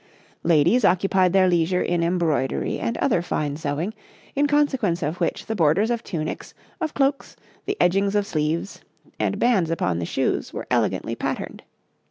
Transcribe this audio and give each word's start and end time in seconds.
Ladies 0.41 0.83
occupied 0.83 1.31
their 1.31 1.47
leisure 1.47 1.83
in 1.83 2.01
embroidery 2.01 2.79
and 2.79 2.97
other 2.97 3.21
fine 3.21 3.55
sewing, 3.55 3.93
in 4.35 4.47
consequence 4.47 5.03
of 5.03 5.19
which 5.19 5.45
the 5.45 5.53
borders 5.55 5.91
of 5.91 6.03
tunics, 6.03 6.55
of 6.81 6.95
cloaks, 6.95 7.35
the 7.67 7.77
edgings 7.79 8.15
of 8.15 8.25
sleeves, 8.25 8.81
and 9.19 9.37
bands 9.37 9.69
upon 9.69 9.99
the 9.99 10.05
shoes, 10.07 10.51
were 10.55 10.65
elegantly 10.71 11.13
patterned. 11.15 11.61